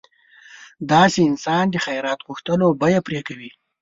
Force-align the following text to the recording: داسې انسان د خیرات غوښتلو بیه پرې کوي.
داسې 0.91 1.19
انسان 1.29 1.65
د 1.69 1.75
خیرات 1.85 2.19
غوښتلو 2.27 2.67
بیه 2.81 2.99
پرې 3.07 3.21
کوي. 3.27 3.51